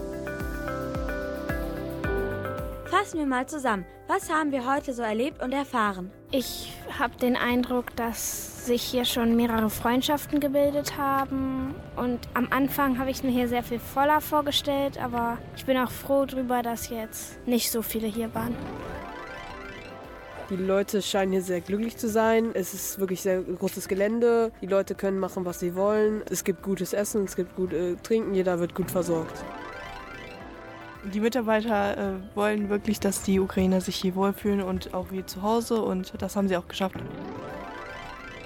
[2.87, 3.85] Fassen wir mal zusammen.
[4.07, 6.11] Was haben wir heute so erlebt und erfahren?
[6.31, 11.75] Ich habe den Eindruck, dass sich hier schon mehrere Freundschaften gebildet haben.
[11.95, 15.91] Und am Anfang habe ich mir hier sehr viel voller vorgestellt, aber ich bin auch
[15.91, 18.55] froh darüber, dass jetzt nicht so viele hier waren.
[20.49, 22.51] Die Leute scheinen hier sehr glücklich zu sein.
[22.53, 24.51] Es ist wirklich sehr großes Gelände.
[24.61, 26.21] Die Leute können machen, was sie wollen.
[26.29, 29.43] Es gibt gutes Essen, es gibt gut äh, Trinken, jeder wird gut versorgt.
[31.13, 35.41] Die Mitarbeiter äh, wollen wirklich, dass die Ukrainer sich hier wohlfühlen und auch wie zu
[35.41, 36.97] Hause und das haben sie auch geschafft.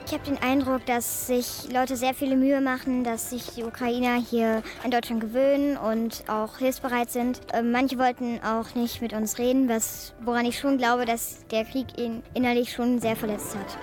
[0.09, 4.15] Ich habe den Eindruck, dass sich Leute sehr viele Mühe machen, dass sich die Ukrainer
[4.15, 7.41] hier an Deutschland gewöhnen und auch hilfsbereit sind.
[7.53, 11.63] Ähm, Manche wollten auch nicht mit uns reden, was, woran ich schon glaube, dass der
[11.63, 13.77] Krieg ihn innerlich schon sehr verletzt hat.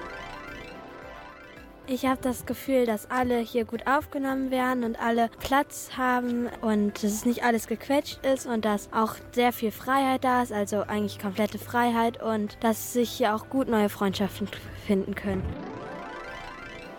[1.86, 7.04] Ich habe das Gefühl, dass alle hier gut aufgenommen werden und alle Platz haben und
[7.04, 10.80] dass es nicht alles gequetscht ist und dass auch sehr viel Freiheit da ist, also
[10.80, 14.48] eigentlich komplette Freiheit und dass sich hier auch gut neue Freundschaften
[14.88, 15.44] finden können.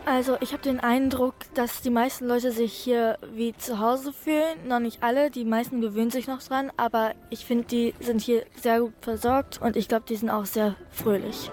[0.08, 4.66] Also ich habe den Eindruck, dass die meisten Leute sich hier wie zu Hause fühlen.
[4.66, 8.46] Noch nicht alle, die meisten gewöhnen sich noch dran, aber ich finde, die sind hier
[8.62, 11.52] sehr gut versorgt und ich glaube, die sind auch sehr fröhlich.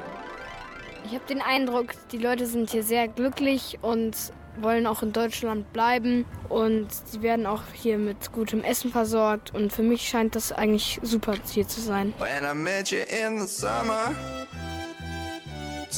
[1.04, 4.16] Ich habe den Eindruck, die Leute sind hier sehr glücklich und
[4.60, 9.72] wollen auch in Deutschland bleiben und sie werden auch hier mit gutem Essen versorgt und
[9.72, 12.14] für mich scheint das eigentlich super hier zu sein.
[12.18, 14.14] When I met you in the summer,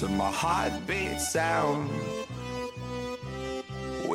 [0.01, 1.91] to my heartbeat sound,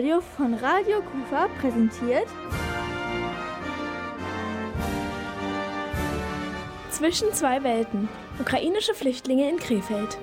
[0.00, 2.26] Schulradio von Radio Kufa präsentiert
[6.90, 8.08] Zwischen zwei Welten.
[8.38, 10.16] Ukrainische Flüchtlinge in Krefeld.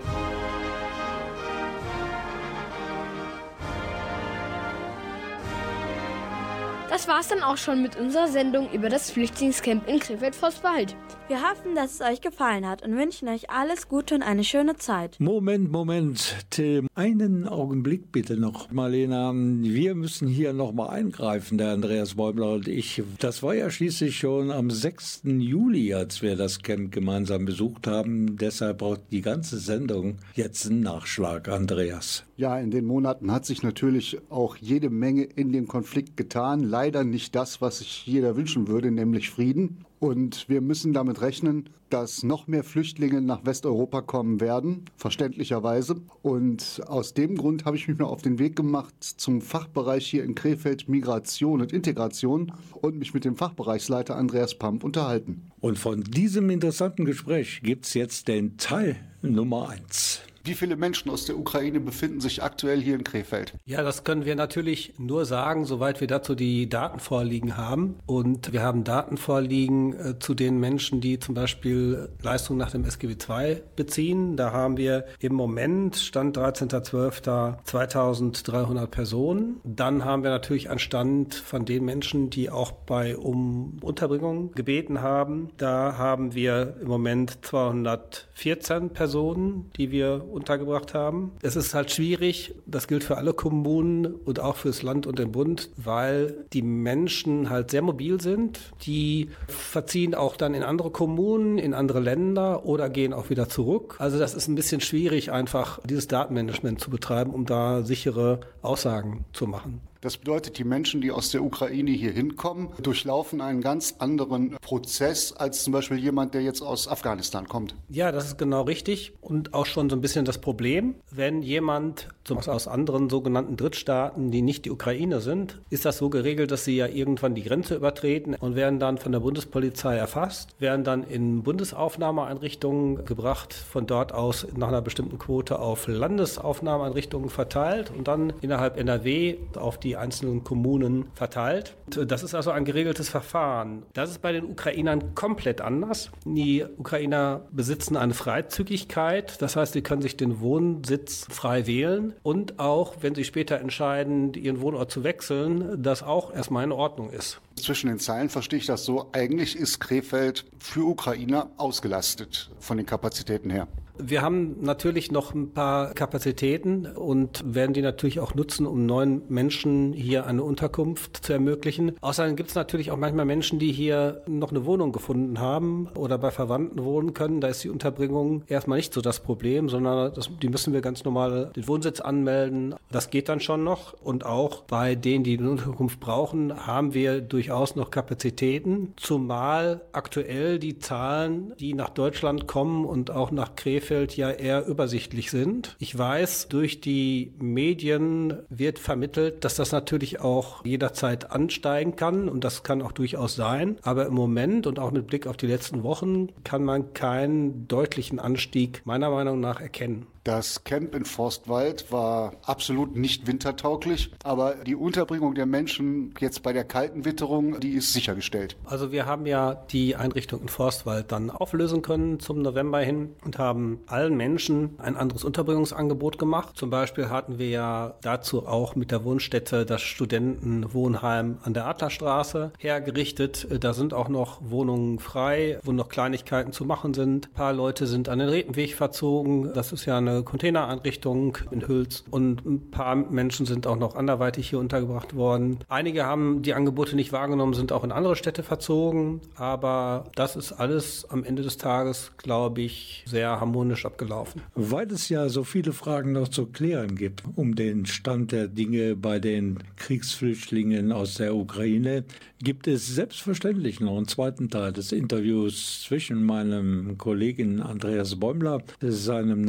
[6.89, 10.95] Das war's dann auch schon mit unserer Sendung über das Flüchtlingscamp in Krefeld-Forstwald.
[11.29, 14.77] Wir hoffen, dass es euch gefallen hat und wünschen euch alles Gute und eine schöne
[14.77, 15.17] Zeit.
[15.19, 16.87] Moment, Moment, Tim.
[16.95, 19.33] Einen Augenblick bitte noch, Marlena.
[19.33, 23.03] Wir müssen hier nochmal eingreifen, der Andreas Bäumler und ich.
[23.19, 25.23] Das war ja schließlich schon am 6.
[25.25, 28.37] Juli, als wir das Camp gemeinsam besucht haben.
[28.37, 32.23] Deshalb braucht die ganze Sendung jetzt einen Nachschlag, Andreas.
[32.37, 36.63] Ja, in den Monaten hat sich natürlich auch jede Menge in dem Konflikt getan.
[36.63, 39.83] Leider nicht das, was sich jeder wünschen würde, nämlich Frieden.
[39.99, 46.01] Und wir müssen damit rechnen, dass noch mehr Flüchtlinge nach Westeuropa kommen werden, verständlicherweise.
[46.21, 50.23] Und aus dem Grund habe ich mich mal auf den Weg gemacht zum Fachbereich hier
[50.23, 55.51] in Krefeld Migration und Integration und mich mit dem Fachbereichsleiter Andreas Pamp unterhalten.
[55.59, 60.21] Und von diesem interessanten Gespräch gibt's jetzt den Teil Nummer eins.
[60.47, 63.53] Wie viele Menschen aus der Ukraine befinden sich aktuell hier in Krefeld?
[63.65, 67.99] Ja, das können wir natürlich nur sagen, soweit wir dazu die Daten vorliegen haben.
[68.05, 72.85] Und wir haben Daten vorliegen äh, zu den Menschen, die zum Beispiel Leistungen nach dem
[72.85, 74.37] SGB II beziehen.
[74.37, 79.59] Da haben wir im Moment, Stand 13.12., 2300 Personen.
[79.65, 85.01] Dann haben wir natürlich einen Stand von den Menschen, die auch bei um Unterbringung gebeten
[85.01, 85.49] haben.
[85.57, 91.31] Da haben wir im Moment 214 Personen, die wir untergebracht haben.
[91.41, 95.31] Es ist halt schwierig, das gilt für alle Kommunen und auch fürs Land und den
[95.31, 98.59] Bund, weil die Menschen halt sehr mobil sind.
[98.83, 103.95] Die verziehen auch dann in andere Kommunen, in andere Länder oder gehen auch wieder zurück.
[103.99, 109.25] Also das ist ein bisschen schwierig, einfach dieses Datenmanagement zu betreiben, um da sichere Aussagen
[109.33, 109.81] zu machen.
[110.01, 115.33] Das bedeutet, die Menschen, die aus der Ukraine hier hinkommen, durchlaufen einen ganz anderen Prozess
[115.33, 117.75] als zum Beispiel jemand, der jetzt aus Afghanistan kommt.
[117.89, 120.95] Ja, das ist genau richtig und auch schon so ein bisschen das Problem.
[121.11, 126.09] Wenn jemand zum- aus anderen sogenannten Drittstaaten, die nicht die Ukraine sind, ist das so
[126.09, 130.49] geregelt, dass sie ja irgendwann die Grenze übertreten und werden dann von der Bundespolizei erfasst,
[130.59, 137.91] werden dann in Bundesaufnahmeeinrichtungen gebracht, von dort aus nach einer bestimmten Quote auf Landesaufnahmeeinrichtungen verteilt
[137.97, 141.75] und dann innerhalb NRW auf die einzelnen Kommunen verteilt.
[141.87, 143.83] Das ist also ein geregeltes Verfahren.
[143.93, 146.11] Das ist bei den Ukrainern komplett anders.
[146.25, 152.59] Die Ukrainer besitzen eine Freizügigkeit, das heißt, sie können sich den Wohnsitz frei wählen und
[152.59, 157.39] auch, wenn sie später entscheiden, ihren Wohnort zu wechseln, das auch erstmal in Ordnung ist.
[157.55, 162.85] Zwischen den Zeilen verstehe ich das so, eigentlich ist Krefeld für Ukrainer ausgelastet von den
[162.85, 163.67] Kapazitäten her.
[163.99, 169.23] Wir haben natürlich noch ein paar Kapazitäten und werden die natürlich auch nutzen, um neuen
[169.27, 171.93] Menschen hier eine Unterkunft zu ermöglichen.
[172.01, 176.17] Außerdem gibt es natürlich auch manchmal Menschen, die hier noch eine Wohnung gefunden haben oder
[176.17, 177.41] bei Verwandten wohnen können.
[177.41, 181.03] Da ist die Unterbringung erstmal nicht so das Problem, sondern das, die müssen wir ganz
[181.03, 182.75] normal den Wohnsitz anmelden.
[182.91, 183.93] Das geht dann schon noch.
[183.93, 188.93] Und auch bei denen, die eine Unterkunft brauchen, haben wir durchaus noch Kapazitäten.
[188.97, 195.31] Zumal aktuell die Zahlen, die nach Deutschland kommen und auch nach Krefeld ja eher übersichtlich
[195.31, 195.75] sind.
[195.79, 202.43] Ich weiß, durch die Medien wird vermittelt, dass das natürlich auch jederzeit ansteigen kann und
[202.43, 203.77] das kann auch durchaus sein.
[203.81, 208.19] Aber im Moment und auch mit Blick auf die letzten Wochen kann man keinen deutlichen
[208.19, 210.07] Anstieg meiner Meinung nach erkennen.
[210.27, 216.51] Das Camp in Forstwald war absolut nicht wintertauglich, aber die Unterbringung der Menschen jetzt bei
[216.51, 218.57] der kalten Witterung, die ist sichergestellt.
[218.65, 223.39] Also wir haben ja die Einrichtung in Forstwald dann auflösen können zum November hin und
[223.39, 226.57] haben allen Menschen ein anderes Unterbringungsangebot gemacht.
[226.57, 232.51] Zum Beispiel hatten wir ja dazu auch mit der Wohnstätte das Studentenwohnheim an der Adlerstraße
[232.59, 233.47] hergerichtet.
[233.61, 237.27] Da sind auch noch Wohnungen frei, wo noch Kleinigkeiten zu machen sind.
[237.27, 239.53] Ein paar Leute sind an den Retenweg verzogen.
[239.53, 242.03] Das ist ja eine Containereinrichtung in Hüls.
[242.09, 245.59] Und ein paar Menschen sind auch noch anderweitig hier untergebracht worden.
[245.69, 249.21] Einige haben die Angebote nicht wahrgenommen, sind auch in andere Städte verzogen.
[249.35, 254.41] Aber das ist alles am Ende des Tages, glaube ich, sehr harmonisch abgelaufen.
[254.55, 258.95] Weil es ja so viele Fragen noch zu klären gibt um den Stand der Dinge
[258.95, 262.03] bei den Kriegsflüchtlingen aus der Ukraine,
[262.43, 269.41] gibt es selbstverständlich noch einen zweiten Teil des Interviews zwischen meinem Kollegen Andreas Bäumler, seinem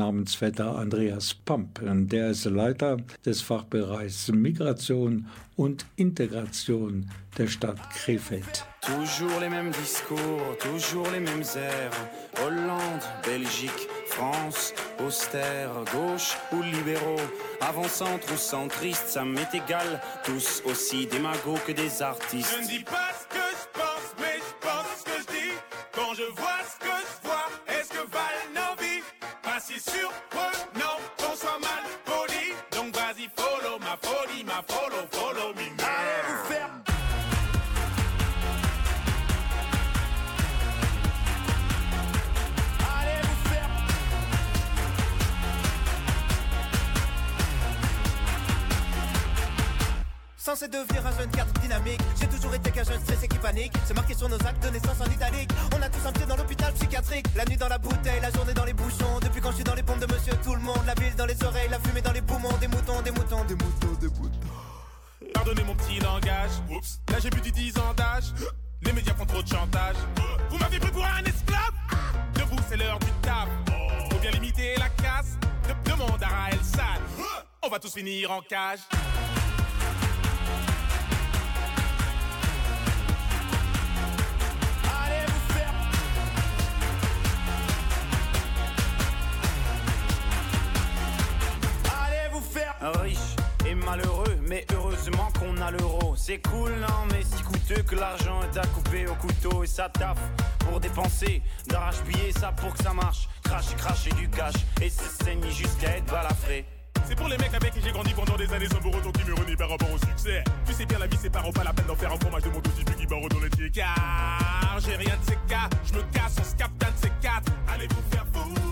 [0.49, 1.81] Namensvetter Andreas Pamp.
[1.83, 5.27] Der ist Leiter des Fachbereichs Migration
[5.57, 8.65] und Integration der Stadt Krefeld.
[8.81, 12.45] Toujours les mêmes discours, toujours les mêmes airs.
[12.45, 14.73] Hollande, Belgique, France,
[15.07, 17.21] austère, gauche ou libéraux,
[17.61, 20.01] avant-centre ou centriste, ça m'est égal.
[20.25, 22.57] Tous aussi démagos que des artistes.
[22.57, 23.58] Je ne dis pas ce que
[50.49, 53.71] Censé devenir un jeune cadre dynamique, j'ai toujours été qu'un jeune stressé qui panique.
[53.85, 55.51] C'est marqué sur nos actes de naissance en italique.
[55.77, 57.27] On a tous un pied dans l'hôpital psychiatrique.
[57.37, 59.21] La nuit dans la bouteille, la journée dans les bouchons.
[59.21, 60.81] Depuis quand je suis dans les pompes de monsieur tout le monde?
[60.87, 62.57] La ville dans les oreilles, la fumée dans les poumons.
[62.63, 64.41] Des moutons, des moutons, des moutons, des moutons.
[65.35, 66.53] Pardonnez mon petit langage.
[67.13, 68.33] Là j'ai plus de 10 ans d'âge.
[68.81, 69.97] Les médias font trop de chantage.
[70.49, 71.75] Vous m'avez pris pour un esclave
[72.33, 73.51] Debout, c'est l'heure du table.
[74.11, 75.37] Faut bien limiter la casse.
[75.69, 77.03] De- Demande à Raël Sade.
[77.63, 78.79] On va tous finir en cage.
[92.91, 93.37] Riche
[93.67, 96.15] et malheureux, mais heureusement qu'on a l'euro.
[96.17, 99.89] C'est cool, non, mais si coûteux que l'argent est à couper au couteau et ça
[99.89, 100.21] taffe
[100.61, 101.43] pour dépenser.
[101.67, 103.29] D'arrache-billets, ça pour que ça marche.
[103.43, 106.65] Cracher, cracher du cash et se saigner jusqu'à être balafré.
[107.07, 109.35] C'est pour les mecs avec qui j'ai grandi pendant des années sans autant qui me
[109.35, 110.45] renient par rapport au succès.
[110.67, 112.51] Tu sais bien, la vie c'est pas pas la peine d'en faire un fromage de
[112.51, 116.37] mon petit qui barre dans les Car j'ai rien de ces cas, je me casse,
[116.39, 117.53] on se capte un de ces quatre.
[117.73, 118.68] Allez vous faire foutre.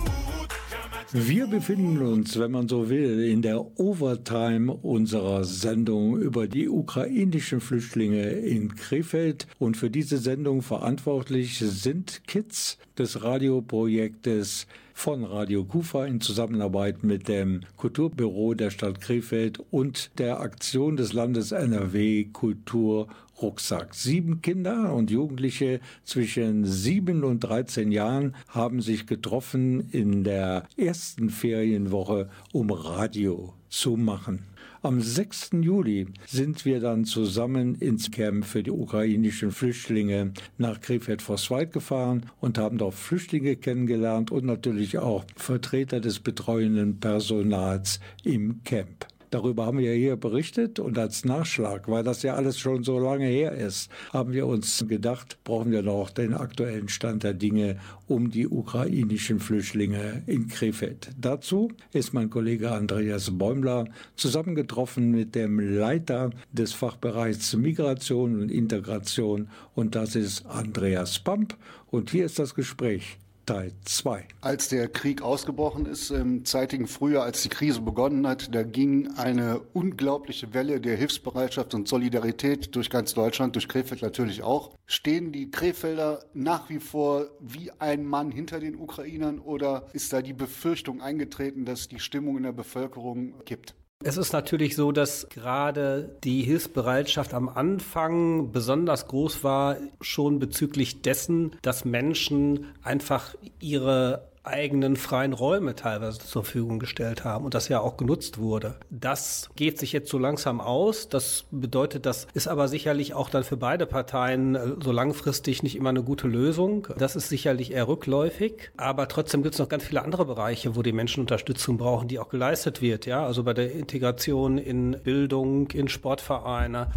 [1.12, 7.60] Wir befinden uns, wenn man so will, in der Overtime unserer Sendung über die ukrainischen
[7.60, 9.46] Flüchtlinge in Krefeld.
[9.60, 17.28] Und für diese Sendung verantwortlich sind Kids des Radioprojektes von Radio Kufa in Zusammenarbeit mit
[17.28, 23.06] dem Kulturbüro der Stadt Krefeld und der Aktion des Landes NRW Kultur
[23.40, 23.94] Rucksack.
[23.94, 31.30] Sieben Kinder und Jugendliche zwischen sieben und 13 Jahren haben sich getroffen in der ersten
[31.30, 34.44] Ferienwoche, um Radio zu machen.
[34.82, 35.50] Am 6.
[35.62, 42.56] Juli sind wir dann zusammen ins Camp für die ukrainischen Flüchtlinge nach Krefeld-Vosswald gefahren und
[42.58, 49.08] haben dort Flüchtlinge kennengelernt und natürlich auch Vertreter des betreuenden Personals im Camp.
[49.36, 53.26] Darüber haben wir hier berichtet und als Nachschlag, weil das ja alles schon so lange
[53.26, 58.30] her ist, haben wir uns gedacht, brauchen wir noch den aktuellen Stand der Dinge um
[58.30, 61.10] die ukrainischen Flüchtlinge in Krefeld.
[61.20, 63.84] Dazu ist mein Kollege Andreas Bäumler
[64.14, 71.58] zusammengetroffen mit dem Leiter des Fachbereichs Migration und Integration und das ist Andreas Pamp
[71.90, 73.18] und hier ist das Gespräch.
[73.46, 74.26] Teil 2.
[74.40, 79.08] Als der Krieg ausgebrochen ist, im zeitigen Frühjahr, als die Krise begonnen hat, da ging
[79.16, 84.74] eine unglaubliche Welle der Hilfsbereitschaft und Solidarität durch ganz Deutschland, durch Krefeld natürlich auch.
[84.86, 90.22] Stehen die Krefelder nach wie vor wie ein Mann hinter den Ukrainern oder ist da
[90.22, 93.76] die Befürchtung eingetreten, dass die Stimmung in der Bevölkerung kippt?
[94.04, 101.02] Es ist natürlich so, dass gerade die Hilfsbereitschaft am Anfang besonders groß war, schon bezüglich
[101.02, 107.68] dessen, dass Menschen einfach ihre eigenen freien Räume teilweise zur Verfügung gestellt haben und das
[107.68, 108.76] ja auch genutzt wurde.
[108.90, 111.08] Das geht sich jetzt so langsam aus.
[111.08, 115.76] Das bedeutet, das ist aber sicherlich auch dann für beide Parteien äh, so langfristig nicht
[115.76, 116.88] immer eine gute Lösung.
[116.98, 120.82] Das ist sicherlich eher rückläufig, aber trotzdem gibt es noch ganz viele andere Bereiche, wo
[120.82, 123.06] die Menschen Unterstützung brauchen, die auch geleistet wird.
[123.06, 126.88] Ja, also bei der Integration in Bildung, in Sportvereine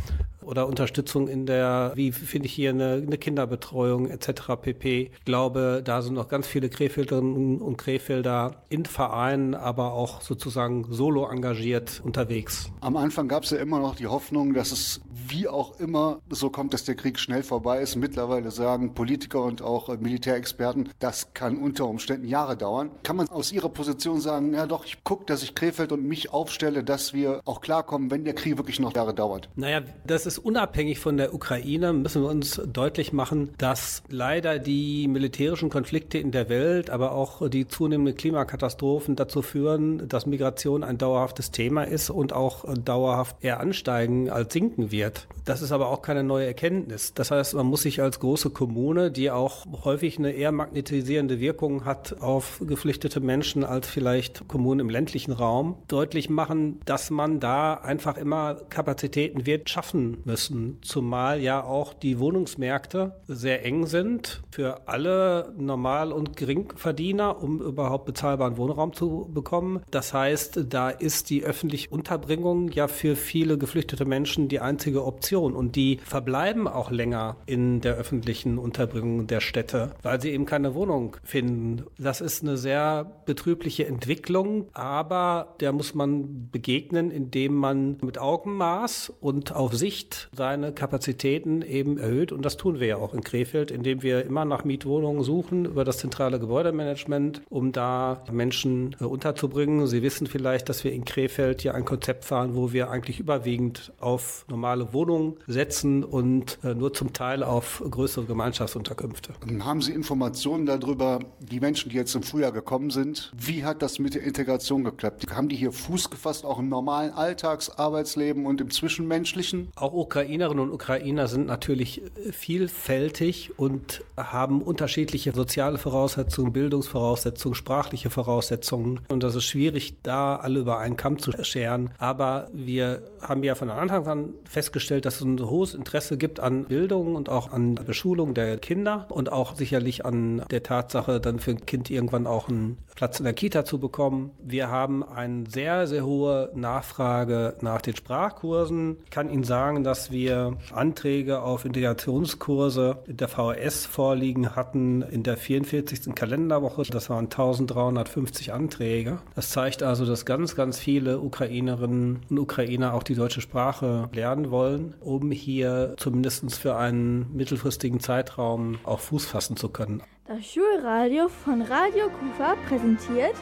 [0.50, 4.54] oder Unterstützung in der, wie finde ich hier eine, eine Kinderbetreuung etc.
[4.60, 5.12] pp.
[5.14, 10.86] Ich glaube, da sind noch ganz viele Krefelderinnen und Krefelder in Vereinen, aber auch sozusagen
[10.90, 12.72] solo engagiert unterwegs.
[12.82, 16.50] Am Anfang gab es ja immer noch die Hoffnung, dass es wie auch immer so
[16.50, 17.96] kommt, dass der Krieg schnell vorbei ist.
[17.96, 22.92] Mittlerweile sagen Politiker und auch äh, Militärexperten, das kann unter Umständen Jahre dauern.
[23.04, 26.32] Kann man aus Ihrer Position sagen, ja doch, ich gucke, dass ich Krefeld und mich
[26.32, 29.50] aufstelle, dass wir auch klarkommen, wenn der Krieg wirklich noch Jahre dauert?
[29.56, 35.08] Naja, das ist unabhängig von der Ukraine, müssen wir uns deutlich machen, dass leider die
[35.08, 40.98] militärischen Konflikte in der Welt, aber auch die zunehmenden Klimakatastrophen dazu führen, dass Migration ein
[40.98, 45.28] dauerhaftes Thema ist und auch dauerhaft eher ansteigen als sinken wird.
[45.46, 47.14] Das ist aber auch keine neue Erkenntnis.
[47.14, 51.86] Das heißt, man muss sich als große Kommune, die auch häufig eine eher magnetisierende Wirkung
[51.86, 57.74] hat auf geflüchtete Menschen als vielleicht Kommunen im ländlichen Raum, deutlich machen, dass man da
[57.76, 60.80] einfach immer Kapazitäten wird schaffen müssen.
[60.82, 68.06] Zumal ja auch die Wohnungsmärkte sehr eng sind für alle Normal- und Geringverdiener, um überhaupt
[68.06, 69.82] bezahlbaren Wohnraum zu bekommen.
[69.92, 75.54] Das heißt, da ist die öffentliche Unterbringung ja für viele geflüchtete Menschen die einzige Option
[75.54, 80.76] und die verbleiben auch länger in der öffentlichen Unterbringung der Städte, weil sie eben keine
[80.76, 81.84] Wohnung finden.
[81.98, 89.14] Das ist eine sehr betrübliche Entwicklung, aber der muss man begegnen, indem man mit Augenmaß
[89.20, 93.72] und auf Sicht seine Kapazitäten eben erhöht und das tun wir ja auch in Krefeld,
[93.72, 97.09] indem wir immer nach Mietwohnungen suchen über das zentrale Gebäudemanagement,
[97.50, 99.88] um da Menschen äh, unterzubringen.
[99.88, 103.92] Sie wissen vielleicht, dass wir in Krefeld ja ein Konzept fahren, wo wir eigentlich überwiegend
[104.00, 109.34] auf normale Wohnungen setzen und äh, nur zum Teil auf größere Gemeinschaftsunterkünfte.
[109.60, 114.00] Haben Sie Informationen darüber, die Menschen, die jetzt im Frühjahr gekommen sind, wie hat das
[114.00, 115.26] mit der Integration geklappt?
[115.34, 119.70] Haben die hier Fuß gefasst, auch im normalen Alltags-, Arbeitsleben und im Zwischenmenschlichen?
[119.76, 126.54] Auch Ukrainerinnen und Ukrainer sind natürlich äh, vielfältig und haben unterschiedliche soziale Voraussetzungen,
[126.90, 129.02] Bildungsvoraussetzungen, sprachliche Voraussetzungen.
[129.10, 131.92] Und das ist schwierig, da alle über einen Kamm zu scheren.
[131.98, 136.66] Aber wir haben ja von Anfang an festgestellt, dass es ein hohes Interesse gibt an
[136.66, 141.52] Bildung und auch an Beschulung der Kinder und auch sicherlich an der Tatsache, dann für
[141.52, 144.32] ein Kind irgendwann auch einen Platz in der Kita zu bekommen.
[144.44, 148.98] Wir haben eine sehr, sehr hohe Nachfrage nach den Sprachkursen.
[149.06, 155.24] Ich kann Ihnen sagen, dass wir Anträge auf Integrationskurse in der VHS vorliegen hatten in
[155.24, 156.16] der 44.
[156.16, 156.79] Kalenderwoche.
[156.88, 159.20] Das waren 1350 Anträge.
[159.36, 164.52] Das zeigt also, dass ganz, ganz viele Ukrainerinnen und Ukrainer auch die deutsche Sprache lernen
[164.52, 170.02] wollen, um hier zumindest für einen mittelfristigen Zeitraum auch Fuß fassen zu können.
[170.28, 173.36] Das Schulradio von Radio Kufa präsentiert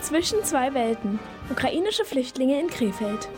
[0.00, 1.18] Zwischen zwei Welten.
[1.50, 3.28] Ukrainische Flüchtlinge in Krefeld.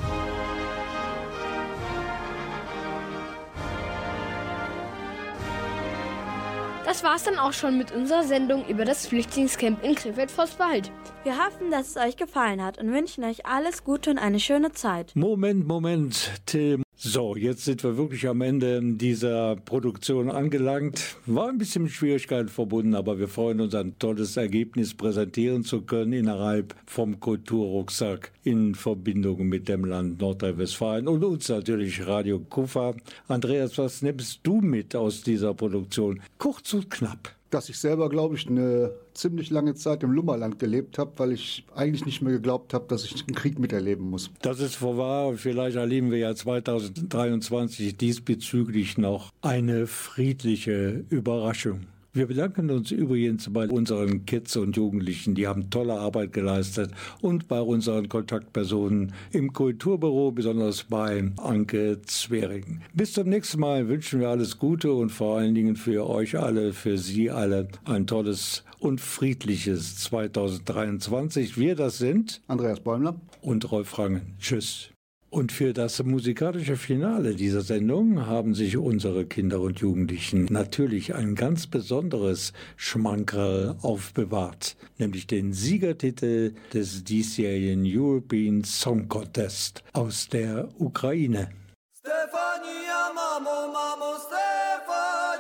[6.85, 10.93] Das war's dann auch schon mit unserer Sendung über das Flüchtlingscamp in Krefeld-Vosswald.
[11.23, 14.73] Wir hoffen, dass es euch gefallen hat und wünschen euch alles Gute und eine schöne
[14.73, 15.13] Zeit.
[15.15, 16.83] Moment, Moment, Tim.
[17.07, 21.17] So, jetzt sind wir wirklich am Ende dieser Produktion angelangt.
[21.27, 25.83] War ein bisschen mit Schwierigkeiten verbunden, aber wir freuen uns, ein tolles Ergebnis präsentieren zu
[25.83, 32.95] können innerhalb vom Kulturrucksack in Verbindung mit dem Land Nordrhein-Westfalen und uns natürlich Radio Kufa.
[33.29, 36.23] Andreas, was nimmst du mit aus dieser Produktion?
[36.39, 37.35] Kurz und knapp.
[37.55, 41.65] Dass ich selber, glaube ich, eine ziemlich lange Zeit im Lummerland gelebt habe, weil ich
[41.77, 44.29] eigentlich nicht mehr geglaubt habe, dass ich einen Krieg miterleben muss.
[44.43, 51.87] Das ist vorbei und vielleicht erleben wir ja 2023 diesbezüglich noch eine friedliche Überraschung.
[52.17, 57.49] Wir bedanken uns übrigens bei unseren Kids und Jugendlichen, die haben tolle Arbeit geleistet und
[57.49, 62.83] bei unseren Kontaktpersonen im Kulturbüro, besonders bei Anke Zwering.
[62.95, 66.73] Bis zum nächsten Mal wünschen wir alles Gute und vor allen Dingen für euch alle,
[66.73, 71.59] für Sie alle ein tolles und friedliches 2023.
[71.59, 74.37] Wir das sind Andreas Bäumler und Rolf Rangen.
[74.39, 74.94] Tschüss.
[75.35, 81.35] Und für das musikalische Finale dieser Sendung haben sich unsere Kinder und Jugendlichen natürlich ein
[81.35, 91.51] ganz besonderes Schmankerl aufbewahrt, nämlich den Siegertitel des diesjährigen European Song Contest aus der Ukraine.
[91.99, 95.34] Stefania, Mamo, Mamo, Stefania.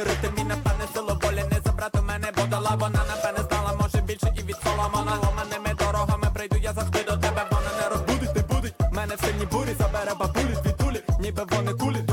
[0.00, 4.34] вірити, мій напевне силу волі не забрати мене, бо дала вона мене стала, може більше
[4.38, 5.12] і від соломона.
[5.24, 9.46] Ломаними дорогами прийду, я завжди до тебе, вона не розбудить, не будить, мене в сині
[9.52, 12.09] бурі, забере бабулі, від тулі, ніби вони кулі.